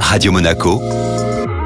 [0.00, 0.80] Radio Monaco,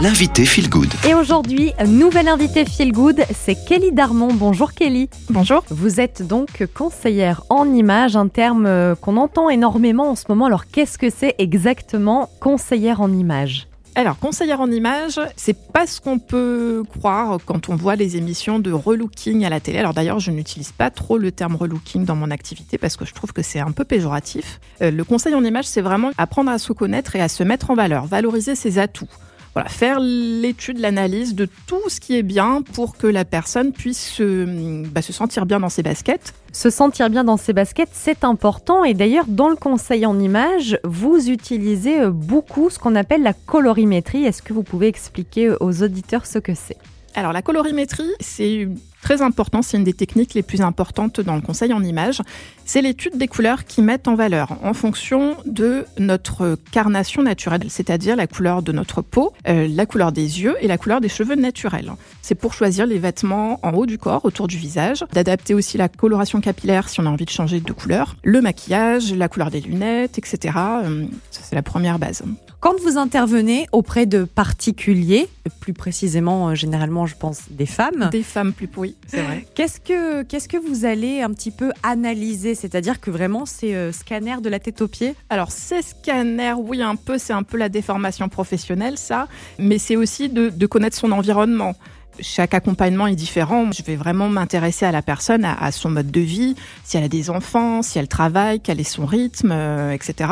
[0.00, 0.92] l'invité Feel Good.
[1.08, 4.28] Et aujourd'hui, nouvelle invitée Feel Good, c'est Kelly Darmon.
[4.32, 5.08] Bonjour Kelly.
[5.30, 5.64] Bonjour.
[5.70, 10.46] Vous êtes donc conseillère en image, un terme euh, qu'on entend énormément en ce moment.
[10.46, 13.68] Alors qu'est-ce que c'est exactement conseillère en image?
[13.96, 18.58] Alors, conseillère en image, c'est pas ce qu'on peut croire quand on voit les émissions
[18.58, 19.78] de relooking à la télé.
[19.78, 23.14] Alors d'ailleurs, je n'utilise pas trop le terme relooking dans mon activité parce que je
[23.14, 24.60] trouve que c'est un peu péjoratif.
[24.82, 27.70] Euh, le conseil en image, c'est vraiment apprendre à se connaître et à se mettre
[27.70, 29.08] en valeur, valoriser ses atouts.
[29.56, 34.20] Voilà, faire l'étude, l'analyse de tout ce qui est bien pour que la personne puisse
[34.20, 36.34] bah, se, sentir bien dans ses baskets.
[36.52, 38.84] Se sentir bien dans ses baskets, c'est important.
[38.84, 43.32] Et d'ailleurs, dans le conseil en image, vous utilisez euh, beaucoup ce qu'on appelle la
[43.32, 44.26] colorimétrie.
[44.26, 46.76] Est-ce que vous pouvez expliquer aux auditeurs ce que c'est?
[47.14, 48.68] Alors la colorimétrie, c'est
[49.06, 52.22] très important, c'est une des techniques les plus importantes dans le conseil en images.
[52.64, 58.16] C'est l'étude des couleurs qui mettent en valeur en fonction de notre carnation naturelle, c'est-à-dire
[58.16, 61.36] la couleur de notre peau, euh, la couleur des yeux et la couleur des cheveux
[61.36, 61.92] naturels.
[62.20, 65.88] C'est pour choisir les vêtements en haut du corps, autour du visage, d'adapter aussi la
[65.88, 69.60] coloration capillaire si on a envie de changer de couleur, le maquillage, la couleur des
[69.60, 70.58] lunettes, etc.
[70.82, 72.24] Euh, c'est la première base.
[72.58, 75.28] Quand vous intervenez auprès de particuliers,
[75.60, 78.08] plus précisément, euh, généralement, je pense des femmes.
[78.10, 79.46] Des femmes plus, oui, c'est vrai.
[79.54, 82.54] Qu'est-ce que, qu'est-ce que vous allez un petit peu analyser?
[82.54, 85.14] C'est-à-dire que vraiment, c'est euh, scanner de la tête aux pieds?
[85.30, 89.28] Alors, c'est scanner, oui, un peu, c'est un peu la déformation professionnelle, ça.
[89.58, 91.74] Mais c'est aussi de connaître son environnement
[92.20, 93.70] chaque accompagnement est différent.
[93.72, 97.08] Je vais vraiment m'intéresser à la personne, à, son mode de vie, si elle a
[97.08, 100.30] des enfants, si elle travaille, quel est son rythme, euh, etc.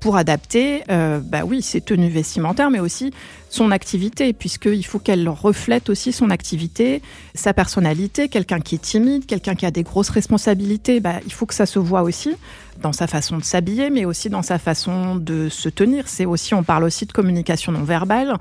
[0.00, 3.12] Pour adapter, euh, bah oui, ses tenues vestimentaires, mais aussi
[3.48, 7.02] son activité, puisqu'il faut qu'elle reflète aussi son activité,
[7.34, 8.28] sa personnalité.
[8.28, 11.66] Quelqu'un qui est timide, quelqu'un qui a des grosses responsabilités, bah, il faut que ça
[11.66, 12.34] se voit aussi
[12.82, 16.08] dans sa façon de s'habiller, mais aussi dans sa façon de se tenir.
[16.08, 18.34] C'est aussi, on parle aussi de communication non verbale.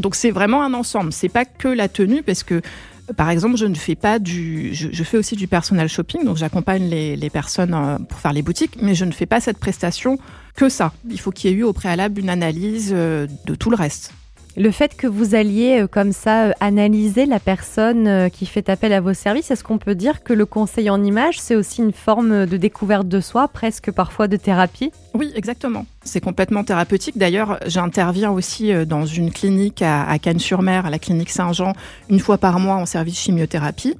[0.00, 1.12] Donc c'est vraiment un ensemble.
[1.12, 2.62] C'est pas que la tenue, parce que
[3.16, 6.88] par exemple, je ne fais pas du, je, fais aussi du personal shopping, donc j'accompagne
[6.88, 10.18] les, les, personnes euh, pour faire les boutiques, mais je ne fais pas cette prestation
[10.54, 10.92] que ça.
[11.08, 14.12] Il faut qu'il y ait eu au préalable une analyse euh, de tout le reste.
[14.56, 18.68] Le fait que vous alliez euh, comme ça euh, analyser la personne euh, qui fait
[18.68, 21.82] appel à vos services, est-ce qu'on peut dire que le conseil en image, c'est aussi
[21.82, 24.90] une forme de découverte de soi, presque parfois de thérapie?
[25.14, 25.86] Oui, exactement.
[26.02, 27.16] C'est complètement thérapeutique.
[27.16, 31.74] D'ailleurs, j'interviens aussi dans une clinique à, Cannes-sur-Mer, à la clinique Saint-Jean,
[32.08, 33.94] une fois par mois en service chimiothérapie,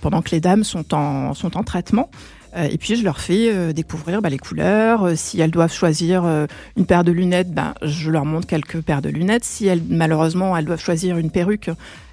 [0.00, 2.10] pendant que les dames sont en, sont en traitement.
[2.56, 5.04] Euh, et puis je leur fais euh, découvrir bah, les couleurs.
[5.04, 6.24] Euh, si elles doivent choisir
[6.76, 9.44] une paire de lunettes, ben, je leur montre quelques paires de lunettes.
[9.44, 11.70] Si elles, malheureusement elles doivent choisir une perruque,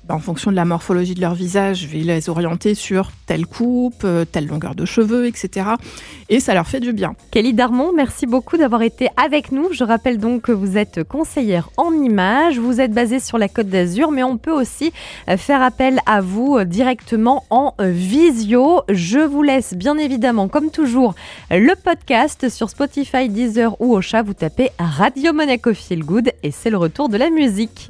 [0.10, 4.04] en fonction de la morphologie de leur visage, je vais les orienter sur telle coupe,
[4.04, 5.70] euh, telle longueur de cheveux, etc.
[6.30, 7.16] Et ça leur fait du bien.
[7.32, 9.74] Kelly Darmon, merci beaucoup d'avoir été avec nous.
[9.74, 13.68] Je rappelle donc que vous êtes conseillère en images, vous êtes basée sur la Côte
[13.68, 14.94] d'Azur, mais on peut aussi
[15.28, 18.84] euh, faire appel à vous euh, directement en visio.
[18.90, 21.16] Je vous laisse bien évidemment, comme toujours,
[21.50, 24.22] le podcast sur Spotify, Deezer ou Ocha.
[24.22, 27.90] Vous tapez Radio Monaco Feel Good et c'est le retour de la musique.